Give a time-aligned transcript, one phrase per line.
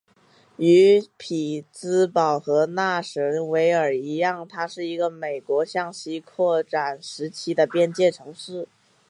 [0.57, 8.67] 与匹兹堡和纳什维尔一样它是一个美国向西扩展时期的边界城市。